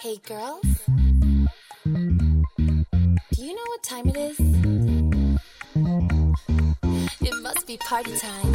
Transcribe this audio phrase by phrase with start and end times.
[0.00, 0.62] Hey girls,
[3.32, 4.38] do you know what time it is?
[7.20, 8.54] It must be party time.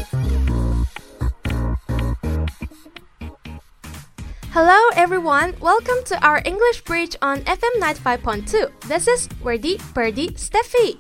[4.54, 8.70] Hello everyone, welcome to our English Bridge on FM 95.2.
[8.88, 10.97] This is Wordy Birdie Steffi.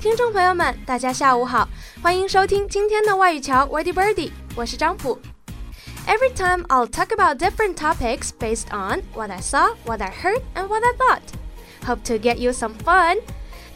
[0.00, 1.68] 听众朋友们，大家下午好，
[2.02, 5.20] 欢迎收听今天的外语桥 Wordy Birdie，我是张普。
[6.14, 10.42] Every time I'll talk about different topics based on what I saw, what I heard,
[10.54, 11.22] and what I thought.
[11.86, 13.18] Hope to get you some fun.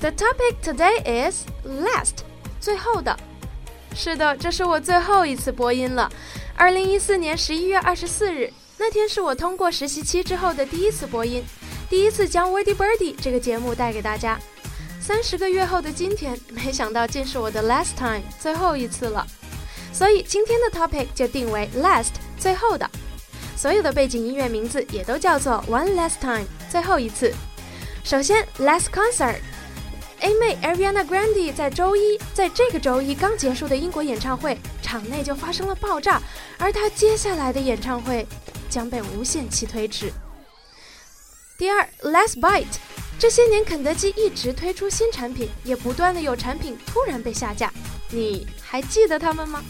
[0.00, 2.24] The topic today is last，
[2.60, 3.16] 最后的。
[3.94, 6.10] 是的，这是我最后一次播音了。
[6.56, 11.44] 二零一四年十一月二十四日，那天是我通过实习期之后的第一次播音，
[11.88, 14.38] 第一次将 Wordy Birdie 这个节目带给大家。
[15.00, 19.26] 三十个月后的今天，没想到竟是我的 last time，最后一次了。
[19.92, 22.89] 所以今天的 topic 就定为 last 最后的，
[23.57, 27.33] 所有的背景音乐名字也都叫做 one last time 最后一次。
[28.03, 36.21] 首先，last concert，A 妹 Ariana Grande 在周一，在这个周一刚结束的英国演唱会，场内就发生了爆炸，
[36.57, 38.25] 而她接下来的演唱会
[38.69, 40.11] 将被无限期推迟。
[41.57, 42.65] 第二，last bite，
[43.19, 47.71] 这些年肯德基一直推出新产品，也不断的有产品突然被下架，
[48.09, 49.61] 你还记得他们吗？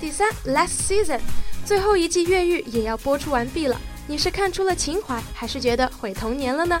[0.00, 1.20] 第三，last season，
[1.64, 3.80] 最后一季越狱也要播出完毕了。
[4.06, 6.80] 你是看出了情怀，还是觉得毁童年了呢？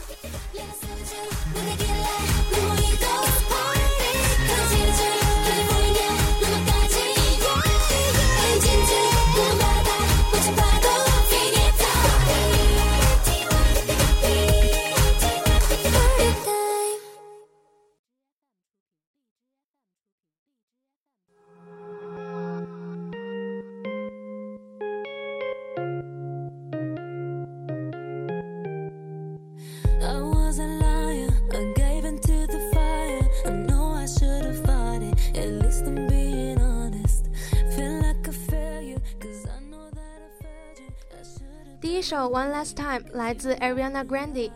[42.30, 44.50] 《One Last Time》来自 Ariana Grande。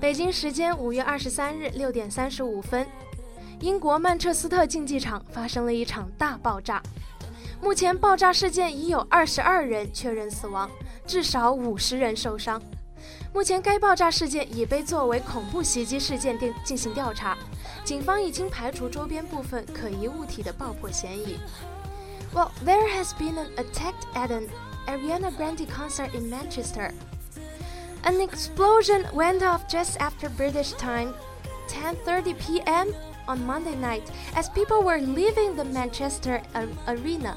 [0.00, 2.86] 北京时间五月二十三日六点三十五分，
[3.60, 6.82] 英国曼彻斯特竞技场发生了一场大爆炸。
[7.60, 10.70] 目前爆炸事件已有二十二人确认死亡，
[11.06, 12.62] 至少五十人受伤。
[13.34, 17.36] 目前该爆炸事件已被作为恐怖袭击事件进进行调查，
[17.84, 21.38] 警方已经排除周边部分可疑物体的爆破嫌疑。
[22.32, 24.48] Well, there has been an attack at an
[24.88, 26.94] Ariana Grande concert in Manchester.
[28.04, 31.12] An explosion went off just after British time,
[31.68, 32.96] 10:30 p.m.
[33.28, 36.40] on Monday night, as people were leaving the Manchester
[36.88, 37.36] arena.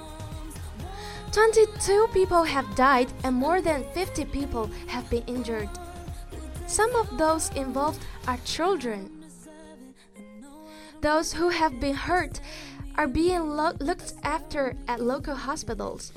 [1.36, 5.70] 22 people have died and more than 50 people have been injured.
[6.68, 9.12] Some of those involved are children.
[11.02, 12.40] Those who have been hurt
[12.96, 16.12] are being lo looked after at local hospitals.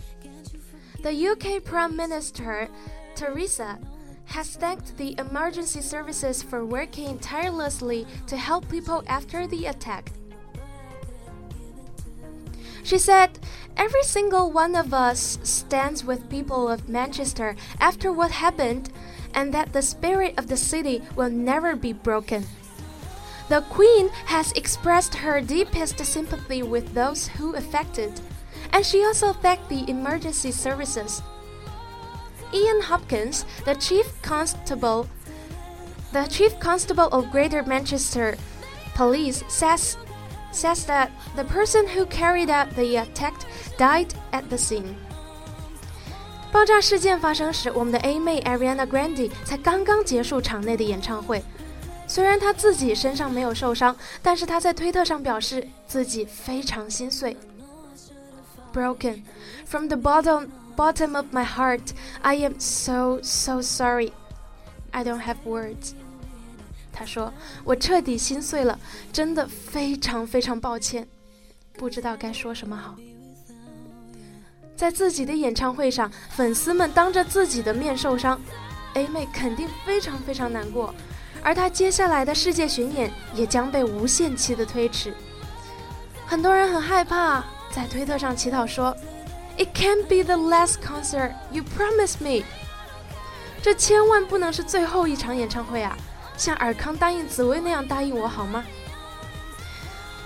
[1.04, 2.66] The UK Prime Minister,
[3.14, 3.78] Theresa,
[4.24, 10.12] has thanked the emergency services for working tirelessly to help people after the attack.
[12.84, 13.38] She said,
[13.76, 18.90] Every single one of us stands with people of Manchester after what happened,
[19.34, 22.46] and that the spirit of the city will never be broken.
[23.50, 28.22] The Queen has expressed her deepest sympathy with those who affected
[28.73, 31.21] and she also thanked the emergency services.
[32.53, 35.07] Ian Hopkins, the chief constable,
[36.11, 38.35] the chief constable of Greater Manchester
[38.95, 39.97] Police, says
[40.51, 43.33] says that the person who carried out the attack
[43.77, 44.95] died at the scene.
[46.51, 51.43] 爆炸事件发生时，我们的 A 妹 Ariana Grande 才刚刚结束场内的演唱会。
[52.07, 57.37] 虽然她自己身上没有受伤，但是她在推特上表示自己非常心碎。
[58.74, 59.22] Broken.
[59.64, 64.12] From the bottom bottom of my heart, I am so so sorry.
[64.90, 65.92] I don't have words.
[66.92, 67.32] 他说
[67.64, 68.78] ：“我彻底心碎了，
[69.12, 71.08] 真的非常非常抱歉，
[71.78, 72.94] 不知道该说什么好。”
[74.76, 78.40] 在自己的演唱会上，粉丝们当着自己的面受伤
[78.94, 80.94] ，A 妹肯定非常非常难过，
[81.42, 85.14] 而她接下来的世界巡演也将被无限期的推迟。
[86.26, 87.44] 很多人很害怕。
[87.73, 88.95] 在推特上祈祷说：“
[89.57, 92.45] It can't be the last concert you promised me。”
[93.61, 95.97] 这千万不能是最后一场演唱会啊！
[96.37, 98.63] 像尔康答应紫薇那样答应我好吗？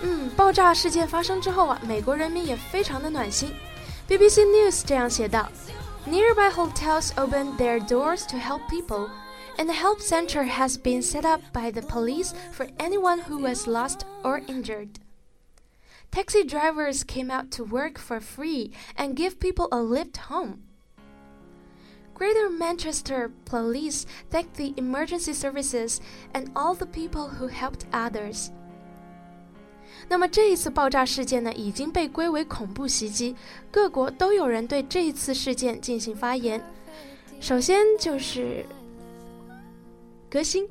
[0.03, 3.53] 嗯，爆炸事件发生之后啊，美国人民也非常的暖心。
[4.07, 5.49] BBC News 这样写道
[6.05, 9.09] Nearby hotels opened their doors to help people,
[9.57, 13.65] and a help center has been set up by the police for anyone who was
[13.65, 14.89] lost or injured.
[16.11, 20.59] Taxi drivers came out to work for free and give people a lift home.
[22.13, 25.99] Greater Manchester Police thanked the emergency services
[26.33, 28.51] and all the people who helped others.
[30.07, 33.35] 那么这一次爆炸事件呢，已经被归为恐怖袭击，
[33.71, 36.63] 各国都有人对这一次事件进行发言。
[37.39, 38.65] 首先就是
[40.29, 40.67] 歌星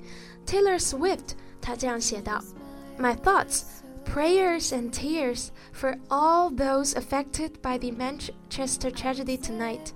[0.47, 3.63] Taylor Swift，他这样写道：“My thoughts,
[4.07, 9.93] prayers and tears for all those affected by the Manchester tragedy tonight.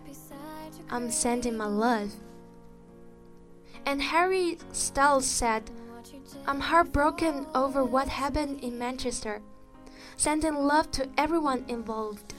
[0.89, 2.11] I'm sending my love."
[3.85, 5.63] And Harry Styles said.
[6.45, 9.41] I'm heartbroken over what happened in Manchester.
[10.17, 12.35] Sending love to everyone involved.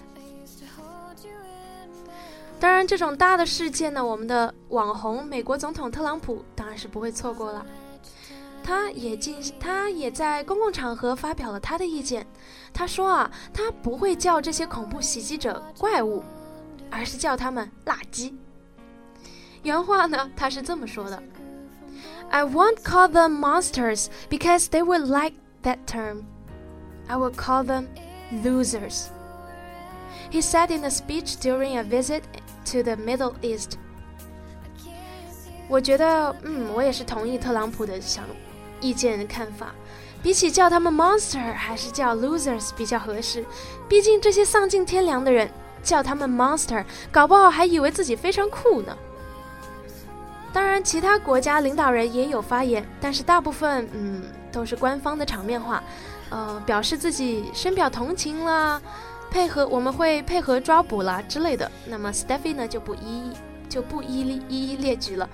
[2.59, 7.65] 当然，这种大的事件呢，我们的网红美国总统特朗普当然是不会错过了。
[8.63, 12.27] 他也进，他也在公共场合发表了他的意见。
[12.73, 16.23] 他说啊，他不会叫这些恐怖袭击者怪物，
[16.91, 18.33] 而是叫他们垃圾。
[19.63, 21.21] 原话呢，他是这么说的。
[22.29, 26.23] I won't call them monsters because they would like that term.
[27.07, 27.87] I will call them
[28.43, 29.05] losers.
[30.29, 32.23] He said in a speech during a visit
[32.65, 33.77] to the Middle East.
[35.69, 38.25] 我觉得，嗯，我也是同意特朗普的想
[38.82, 39.72] 意见看法。
[40.22, 43.44] 比起叫他们 monster，还是叫 losers 比较合适。
[43.88, 45.50] 毕竟这些丧尽天良的人，
[45.82, 48.96] 叫他们 monster，搞不好还以为自己非常酷呢。
[50.52, 55.82] 当然，其他国家领导人也有发言，但是大部分嗯都是官方的场面话，
[56.30, 58.80] 呃，表示自己深表同情啦，
[59.30, 61.68] 配合我们会配合抓捕啦之类的。
[61.86, 63.32] 那么 Steffi 呢就不一
[63.68, 65.28] 就不一一一一列举了。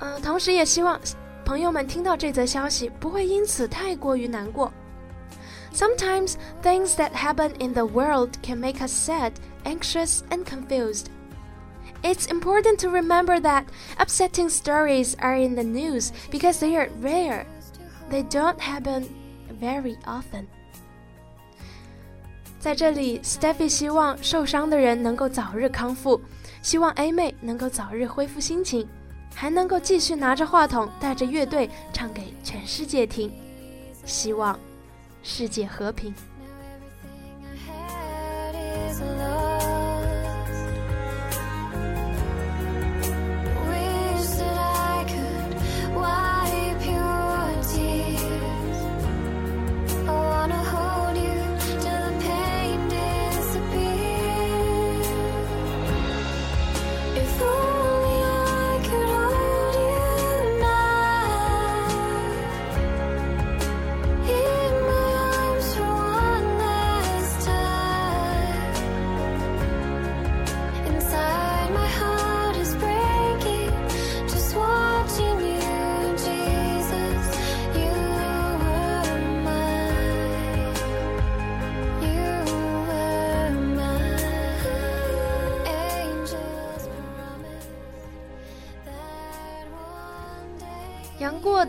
[0.00, 0.98] 嗯，同时也希望
[1.51, 4.71] 朋友们听到这则消息不会因此太过于难过。
[5.73, 6.33] Sometimes
[6.63, 9.33] things that happen in the world can make us sad,
[9.63, 11.05] anxious, and confused.
[12.03, 13.65] It's important to remember that
[13.97, 17.45] upsetting stories are in the news because they are rare.
[18.09, 19.05] They don't happen
[19.59, 20.45] very often.
[22.59, 26.19] 在这里，Steffi 希望受伤的人能够早日康复，
[26.61, 28.87] 希望 A 妹能够早日恢复心情，
[29.34, 33.32] 还能够继续拿着话筒带着乐队唱给全世界听。
[34.04, 34.58] 希望
[35.22, 36.14] 世界和平。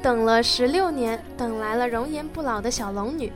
[0.04, 3.30] 等了十六年，等来了容颜不老的小龙女；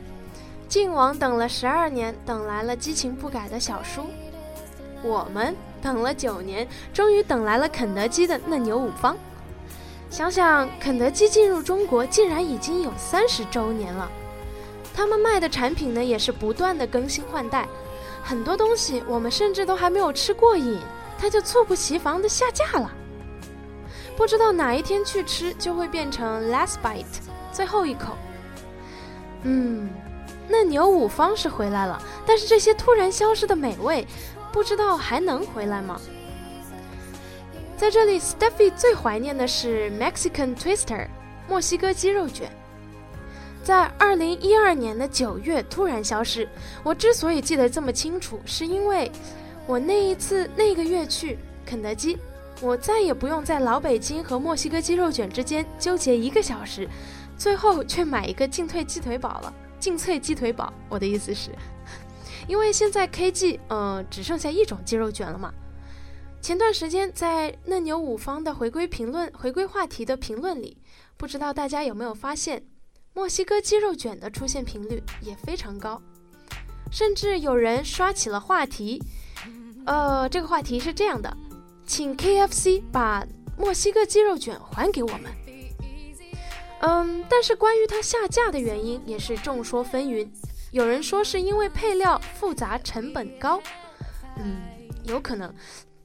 [0.68, 4.02] 靖王等了十二年，等来了激情不改的小叔；
[5.02, 9.16] 我们等了九年，终于等来了肯德基的嫩牛五方。
[10.10, 14.12] 想想肯德基进入中国竟然已经有三十周年了，
[14.94, 17.66] 他们卖的产品呢也是不断的更新换代，
[18.22, 20.78] 很多东西我们甚至都还没有吃过瘾，
[21.18, 22.92] 它就猝不及防的下架了。
[24.18, 27.06] 不知道哪一天去吃就会变成 last bite，
[27.52, 28.18] 最后一口。
[29.44, 29.88] 嗯，
[30.50, 34.06] 嫩牛五方是回来了，但是这些突然消失的美味，
[34.52, 36.02] 不知道还能回来吗？
[37.78, 41.08] 在这里，Steffi 最怀念的是 Mexican Twister，
[41.48, 42.50] 墨西哥鸡肉卷，
[43.64, 46.50] 在二零一二年的九月突然消失。
[46.84, 49.12] 我之所以记得这么清楚，是因为
[49.68, 52.18] 我那一次那个月去肯德基。
[52.62, 56.90] 我再也不用在老北京和墨西哥鸡肉卷之间纠结一个小时，
[57.38, 59.54] 最后却买一个进退鸡腿堡了。
[59.80, 61.52] 进脆鸡腿堡，我的意思是，
[62.48, 65.54] 因为现在 KG 呃只剩下一种鸡肉卷了嘛。
[66.42, 70.78] 前段时间在嫩牛五方的回归评论、回归话题的评论里，
[71.16, 72.64] 不知道大家有没有发现，
[73.14, 76.02] 墨西哥鸡肉卷的出现频率也非常高，
[76.90, 79.00] 甚至有人刷起了话题。
[79.86, 81.32] 呃，这个话题是这样的，
[81.88, 83.26] 请 KFC 把
[83.58, 85.32] 墨西哥鸡肉卷还给我们。
[86.82, 90.28] 嗯，但是关于它下架的原因也是众说纷纭，
[90.72, 93.60] 有人说是因为配料复杂、成本高，
[94.38, 94.62] 嗯，
[95.06, 95.52] 有可能，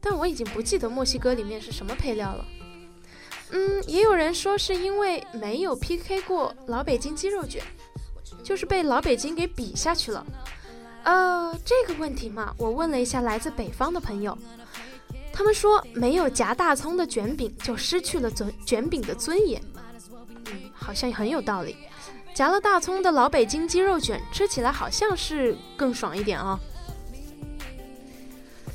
[0.01, 2.47] 但我已经不记得墨西哥里面是什么配料了。
[3.51, 7.63] 嗯，也有人说是因为没有 PK 过老北京鸡肉卷，
[8.43, 10.25] 就是被老北京给比下去了。
[11.03, 14.39] 呃，这个问题嘛，我问了一下来自北方的朋友，
[15.33, 19.61] 他们说没有夹大葱的卷饼就失去了尊卷饼的尊严。
[20.47, 21.77] 嗯，好像很有道理。
[22.35, 26.59] 夹了大葱的老北京鸡肉卷吃起来好像是更爽一点啊。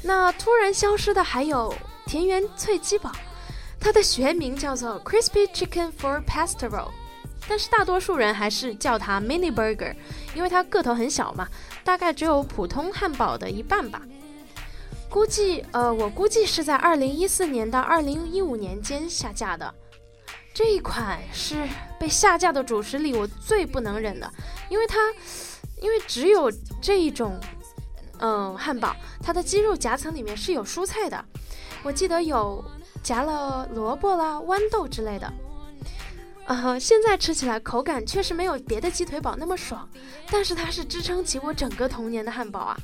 [0.04, 1.74] 那突然消失的还有
[2.06, 3.12] 田园脆鸡堡。
[3.80, 6.90] 它的学名叫做 Crispy Chicken for Pasta Roll，
[7.48, 9.96] 但是大多数人还是叫它 Mini Burger，
[10.34, 11.48] 因为它个头很小嘛，
[11.84, 14.02] 大概只有普通汉堡的一半吧。
[15.10, 19.74] 估计，呃，我估计是在2014年到2015年间下架的。
[20.54, 21.68] 这一款是
[22.00, 24.32] 被下架的主食里我最不能忍的，
[24.70, 24.98] 因为它，
[25.82, 27.40] 因为只有这一种，
[28.20, 31.24] 嗯，汉堡，它的鸡肉夹层里面是有蔬菜的，
[31.84, 32.64] 我记得有。
[33.04, 35.32] 夹了萝卜啦、豌豆之类的，
[36.46, 39.88] 呃，现在吃起来口感确实没有别的鸡腿堡那么爽，
[40.30, 42.78] 但是它是支撑起我整个童年的汉堡啊！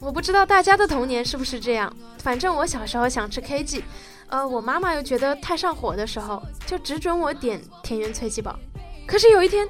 [0.00, 3.82] 我不知道大家的童年是不是这样，反正我小时候想吃 KG，
[4.28, 8.58] 呃，我妈妈又觉得太上火的时候，就只准我点田园脆鸡堡。
[9.06, 9.68] 可是有一天，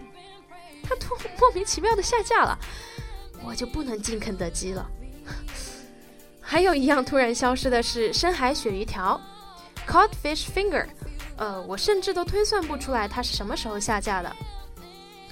[0.85, 2.57] 它突莫名其妙的下架了，
[3.45, 4.89] 我就不能进肯德基了。
[6.41, 9.21] 还有一样突然消失的是深海鳕鱼条。
[9.89, 10.87] Codfish finger，
[11.37, 14.37] 呃，我甚至都推算不出来它是什么时候下架的。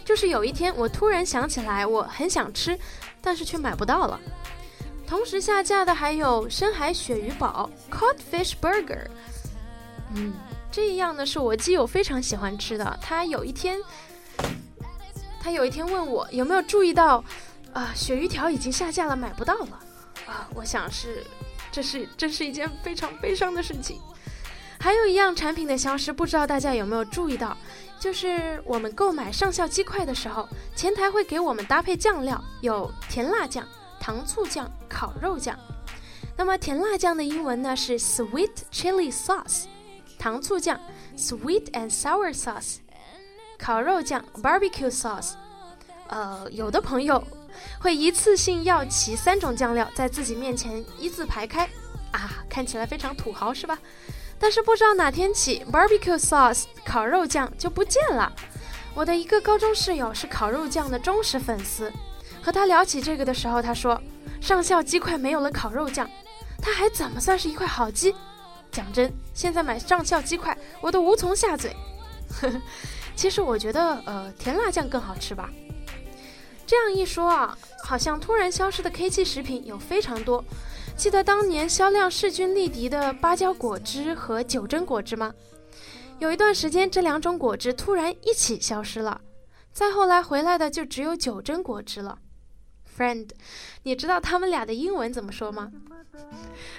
[0.04, 2.76] 就是有一天，我突然想起来，我很想吃，
[3.20, 4.18] 但是却买不到了。
[5.08, 9.06] 同时下架的还有深海鳕鱼堡 Codfish burger。
[10.14, 10.34] 嗯，
[10.70, 12.98] 这一样呢是我基友非常喜欢吃的。
[13.00, 13.80] 他有一天，
[15.40, 17.24] 他有一天问我有没有注意到，
[17.72, 19.80] 啊，鳕鱼条已经下架了，买不到了。
[20.26, 21.24] 啊，我想是，
[21.72, 23.98] 这是这是一件非常悲伤的事情。
[24.78, 27.56] 还有一样产品的消失，不知道大家有没有注意到，
[27.98, 30.46] 就是我们购买上校鸡块的时候，
[30.76, 33.66] 前台会给我们搭配酱料，有甜辣酱、
[34.00, 35.58] 糖醋酱、烤肉酱。
[36.36, 39.64] 那么甜辣酱的英文呢是 sweet chili sauce，
[40.18, 40.80] 糖醋酱
[41.16, 42.76] sweet and sour sauce，
[43.58, 45.32] 烤肉酱 barbecue sauce。
[46.08, 47.22] 呃，有的朋友
[47.80, 51.68] 会一次性要齐三种酱料在自己面前一字排开，
[52.12, 53.78] 啊，看起来非常土豪是吧？
[54.38, 58.32] 但是不知道哪天起，barbecue sauce 烤肉酱就不见了。
[58.94, 61.92] 我的一个高中室友是烤肉酱的忠实粉丝，
[62.48, 64.00] 和他聊起这个的时候，他说
[64.40, 66.08] 上校鸡块没有了烤肉酱，
[66.62, 68.14] 他还怎么算是一块好鸡？
[68.72, 71.76] 讲真，现在买上校鸡块我都无从下嘴。
[73.14, 75.50] 其实我觉得，呃，甜辣酱更好吃吧。
[76.66, 80.42] 这样一说啊，好像突然消失的 K 七食品有非常多。
[80.96, 85.34] 记得当年销量势均力敌的芭蕉果汁和九珍果汁吗？
[86.18, 89.20] 有一段时间，这两种果汁突然一起消失了，
[89.70, 92.18] 再后来回来的就只有九珍果汁了。
[92.98, 93.28] Friend，
[93.84, 95.70] 你知道他们俩的英文怎么说吗？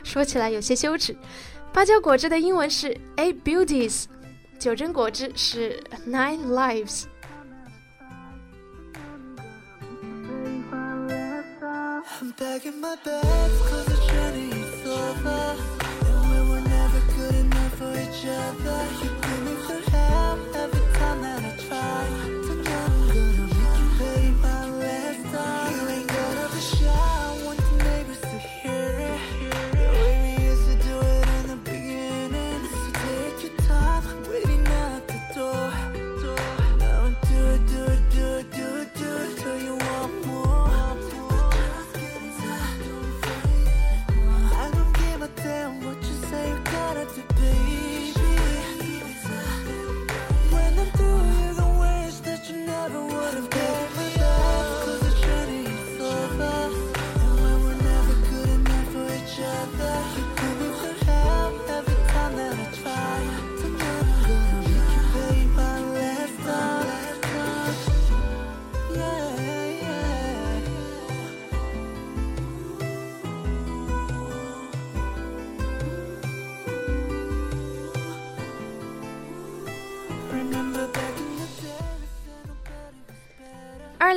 [0.04, 1.16] 说起来有些羞耻。
[1.72, 4.06] 芭蕉果汁的英文是 Eight Beauties，
[4.60, 7.06] 九珍果汁是 Nine Lives。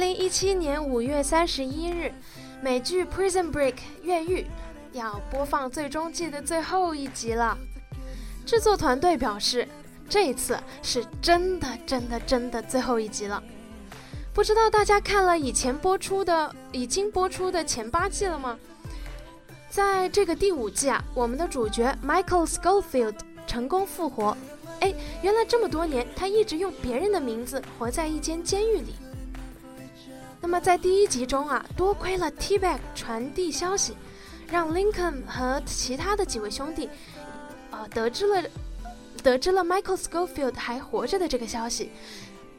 [0.02, 2.12] 零一七年五月三十一日，
[2.60, 4.44] 美剧《Prison Break》越狱，
[4.90, 7.56] 要播放最终季的最后一集了。
[8.44, 9.68] 制作团队表示，
[10.08, 13.40] 这一次是真的、真的、真的最后一集了。
[14.34, 18.58] 不知道大家看了以前播出的、已经播出的前八季了吗？
[19.70, 23.14] 在这个第五季啊，我们的主角 Michael Schofield
[23.46, 24.36] 成功复活。
[24.80, 24.92] 哎，
[25.22, 28.96] 原来这么多年他一直用别人的名字活在一间监狱里。
[30.42, 33.96] 那么在第一集中啊，多亏了 T-Bag 传递消息，
[34.50, 36.90] 让 Lincoln 和其他的几位兄弟，
[37.70, 38.42] 呃，得知了
[39.22, 41.92] 得知了 Michael Schofield 还活着的这个消息。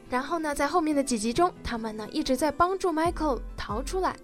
[0.08, 4.16] 然后呢，在后面的几集中，他们呢一直在帮助 Michael 逃出来。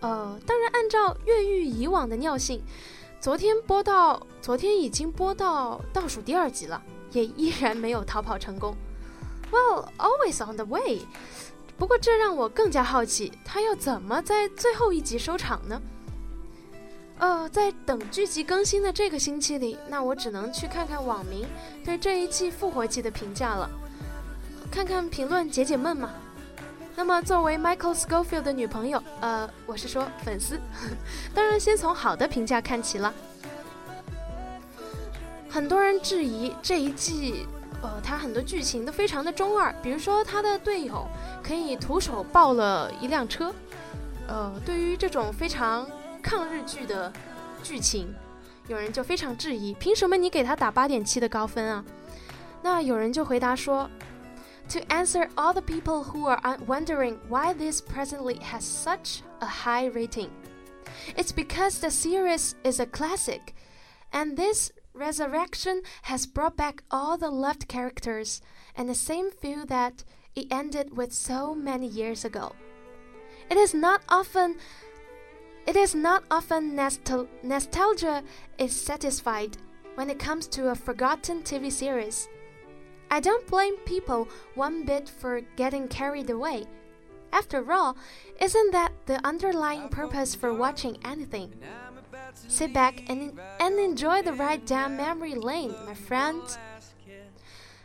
[0.00, 2.62] 呃，当然按照越狱以往的尿性，
[3.20, 8.76] 昨天播到昨天已经播到倒数第二集了，也依然没有逃跑成功。
[9.50, 11.00] Well, always on the way。
[11.78, 15.80] 不过这让我更加好奇，他要怎么在最后一集收场呢？
[17.18, 21.46] 呃，在等剧集更新的这个星期里，那我只能去看看网民
[21.84, 23.70] 对这一季复活季的评价了。
[24.70, 26.10] 看看评论解解闷嘛。
[26.94, 30.60] 那么，作为 Michael Scofield 的女朋友，呃，我是说粉丝，
[31.32, 33.14] 当然先从好的评价看起了。
[35.48, 37.46] 很多人质疑这一季，
[37.82, 41.06] 呃，他很多剧情都非常的中二，比如说他的队友
[41.42, 43.54] 可以徒手抱了一辆车，
[44.26, 45.88] 呃，对于这种非常
[46.22, 47.12] 抗日剧的
[47.62, 48.14] 剧情，
[48.66, 51.84] 有人就非常质疑，凭什么你给他打八点七的高分啊？
[52.62, 53.88] 那有人就回答说。
[54.72, 60.28] To answer all the people who are wondering why this presently has such a high rating,
[61.16, 63.54] it's because the series is a classic,
[64.12, 68.42] and this resurrection has brought back all the loved characters
[68.74, 72.52] and the same feel that it ended with so many years ago.
[73.48, 74.56] It is not often
[75.66, 76.74] it is not often
[77.42, 78.22] nostalgia
[78.58, 79.58] is satisfied
[79.96, 82.28] when it comes to a forgotten TV series.
[83.10, 86.64] I don't blame people one bit for getting carried away.
[87.32, 87.96] After all,
[88.40, 91.52] isn't that the underlying purpose for watching anything?
[92.47, 96.55] Sit back and, and enjoy the ride down memory lane, my friends.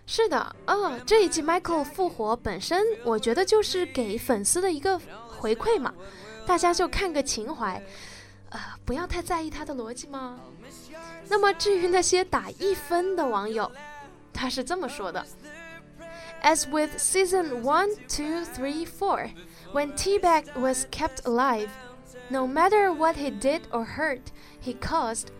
[0.07, 4.99] 是的，哦，这一季 Michael 复活本身，我觉得就是给粉丝的一个
[5.39, 5.93] 回馈嘛，
[6.47, 7.83] 大家就看个情怀，
[8.49, 10.41] 呃，不要太在意他的逻辑嘛。
[11.29, 13.71] 那么至于那些打一分的网友，
[14.33, 15.27] 他是这么说的：
[16.43, 19.31] As with season one, two, three, four,
[19.75, 21.69] when T-Bag was kept alive,
[22.31, 25.31] no matter what he did or hurt he caused,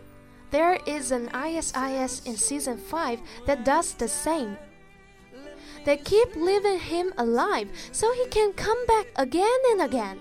[0.51, 4.57] there is an ISIS in season five that does the same.
[5.85, 10.19] They keep leaving him alive so he can come back again and again.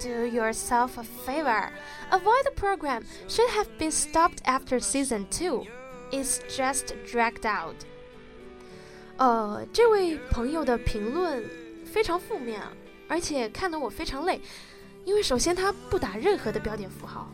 [0.00, 1.70] Do yourself a favor.
[2.10, 5.66] Avoid the program should have been stopped after season 2.
[6.12, 7.84] Is just dragged out。
[9.16, 11.44] 呃，这位朋友的评论
[11.84, 12.72] 非常负面啊，
[13.06, 14.40] 而且看得我非常累，
[15.05, 17.29] 因为首先他不打任何的标点符号。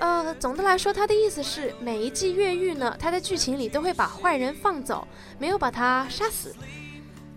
[0.00, 5.06] 呃，总的来说，他的意思是每一季越狱呢，他在剧情里都会把坏人放走，
[5.38, 6.56] 没有把他杀死，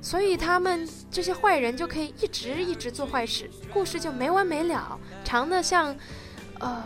[0.02, 5.94] 所以他们这些坏人就可以一直一直做坏事，故事就没完没了，长的像
[6.60, 6.82] 呃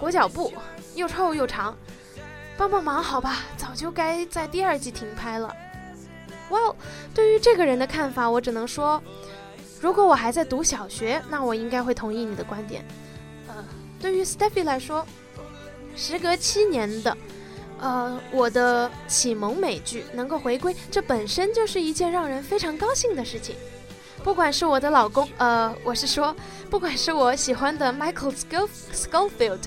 [0.00, 0.52] 裹脚布，
[0.96, 1.76] 又臭又长。
[2.54, 5.54] 帮帮忙，好吧，早就该在第二季停拍了。
[6.50, 6.76] Well，
[7.14, 9.02] 对于这个人的看法，我只能说，
[9.82, 12.84] 如果我还在读小学，那我应该会同意你的观点。
[13.48, 13.54] 呃，
[14.00, 15.04] 对于 Stephy 来说，
[15.96, 17.16] 时隔七年的，
[17.80, 23.56] 呃，我的启蒙美剧能够回归，这本身就是一件让人非常高兴的事情。
[24.22, 26.32] 不管是我的老公，呃，我是说，
[26.70, 28.32] 不管是我喜欢的 Michael
[28.94, 29.58] Schofield。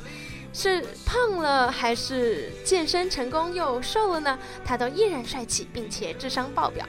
[0.58, 4.40] 是胖了还是健身成功又瘦了呢？
[4.64, 6.86] 他都依然帅气，并且智商爆表。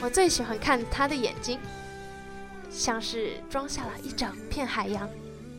[0.00, 1.58] 我最喜欢看他的眼睛，
[2.70, 5.08] 像是装下了一整片海洋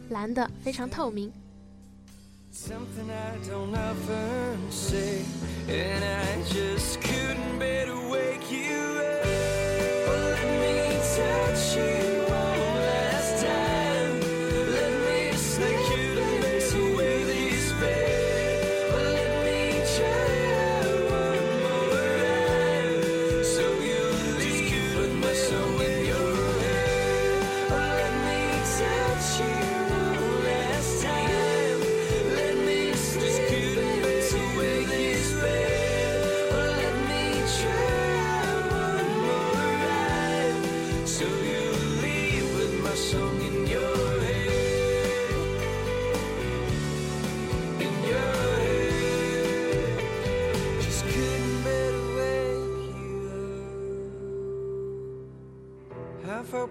[0.10, 1.32] 蓝的非常透明。
[2.54, 3.38] Something i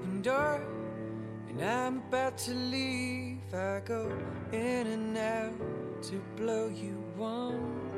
[0.00, 0.60] sliding door.
[1.48, 3.38] And I'm about to leave.
[3.52, 4.10] I go
[4.52, 7.89] in and out to blow you one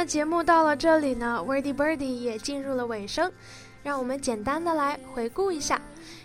[0.00, 3.30] 么节目到了这里呢，Wordy Birdy 也进入了尾声，
[3.82, 5.78] 让我们简单的来回顾一下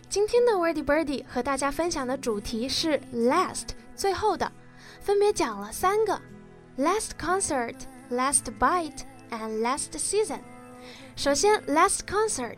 [0.10, 4.50] 今天的 Wordy Birdy 和大家分享的主题是 last 最后的，
[5.02, 6.18] 分别讲了三个
[6.78, 7.76] last concert、
[8.10, 10.40] last bite and last season。
[11.18, 12.56] 首先 last concert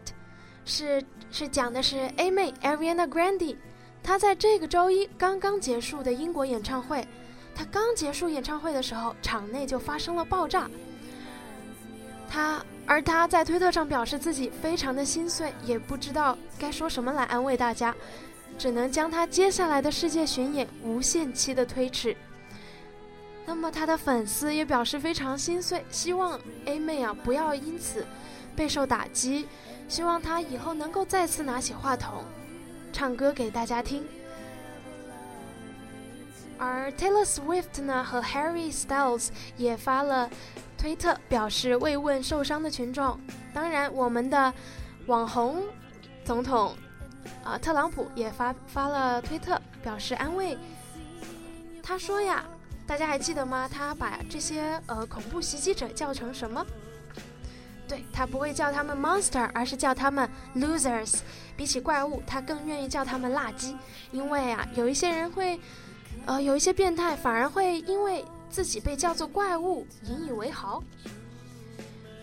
[0.66, 3.58] 是是讲的是 A 妹 Ariana Grande，
[4.04, 7.08] 她在这个周一刚刚结束的英国演唱会。
[7.56, 10.70] 她刚结束演唱会的时候，场内就发生了爆炸。
[12.30, 17.96] 他而他在推特上表示自己非常的心碎，也不知道该说什么来安慰大家，
[18.58, 22.16] 只能将他接下来的世界巡演无限期的推迟。
[23.46, 28.06] 那么他的粉丝也表示非常心碎，希望 A 妹啊不要因此
[28.56, 29.48] 备受打击，
[29.88, 32.26] 希望她以后能够再次拿起话筒，
[32.92, 34.06] 唱歌给大家听。
[36.58, 40.30] 而 Taylor Swift 呢和 Harry Styles 也发了
[40.78, 43.20] 推特，表示慰问受伤的群众。
[43.54, 44.54] 当然，我们的
[45.08, 45.64] 网红
[46.24, 46.76] 总统
[47.44, 50.58] 啊特朗普也发发了推特，表示安慰。
[51.82, 52.46] 他说呀，
[52.86, 53.68] 大家还记得吗？
[53.68, 56.66] 他把这些呃恐怖袭击者叫成什么？
[57.88, 61.20] 对他不会叫他们 monster，而是叫他们 losers。
[61.56, 63.76] 比起怪物，他更愿意叫他们垃圾，
[64.12, 65.60] 因为啊，有一些人会。
[66.26, 70.84] 呃，有一些变态反而会因为自己被叫做怪物引以为豪。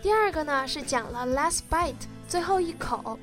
[0.01, 1.93] 第二个呢是讲了 last bite
[2.27, 3.19] 最后一口。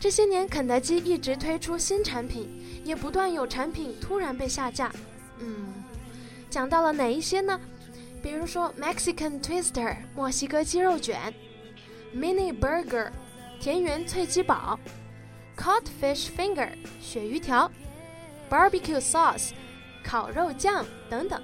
[0.00, 4.92] 这些年肯德基一直推出新产品，也不断有产品突然被下架。
[5.38, 5.72] 嗯，
[6.50, 7.58] 讲到了哪一些呢？
[8.22, 11.32] 比如说 Mexican Twister 墨西哥鸡肉卷
[12.14, 13.10] ，Mini Burger
[13.60, 14.78] 田园脆鸡堡
[15.56, 16.70] ，Cod Fish Finger
[17.02, 17.70] 鳕鱼条
[18.50, 19.50] ，Barbecue Sauce。
[20.06, 21.42] 烤肉酱等等，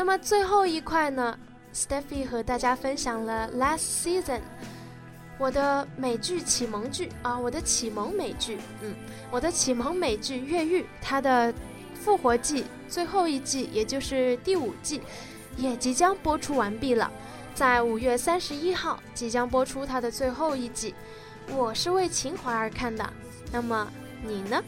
[0.00, 1.38] 那么最后一块呢
[1.74, 4.40] ？Steffi 和大家分享了 Last Season，
[5.36, 8.94] 我的美剧启蒙剧啊，我的启蒙美剧，嗯，
[9.30, 11.52] 我的启蒙美剧《越狱》它的
[11.92, 15.02] 复活季最后一季，也就是第五季，
[15.58, 17.12] 也即将播出完毕了，
[17.54, 20.94] 在五月三十一号即将播出它的最后一季。
[21.54, 23.12] 我是为情怀而看的，
[23.52, 23.86] 那么
[24.24, 24.64] 你呢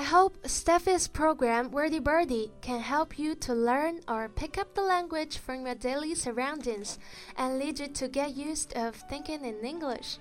[0.00, 4.82] ？I hope Steffi's program Wordy Birdie can help you to learn or pick up the
[4.82, 6.98] language from your daily surroundings
[7.36, 10.18] and lead you to get used of thinking in English.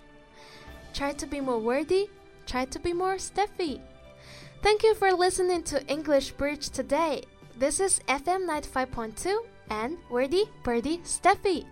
[0.94, 2.10] Try to be more wordy,
[2.46, 3.82] try to be more Steffi.
[4.62, 7.24] Thank you for listening to English Bridge today.
[7.58, 9.36] This is FM 95.2
[9.70, 11.66] and Wordy Birdie Steffi.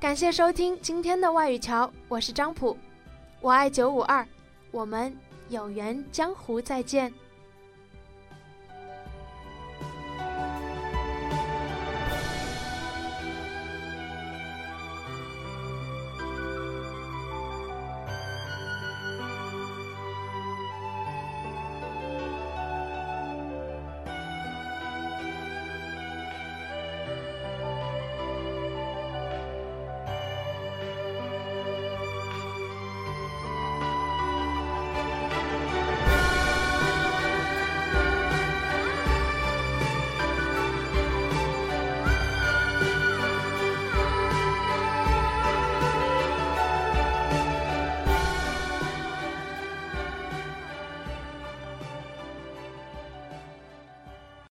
[0.00, 2.76] 感谢收听今天的外语桥，我是张普，
[3.40, 4.26] 我爱九五二，
[4.70, 5.16] 我们
[5.49, 7.11] 有缘江湖再见。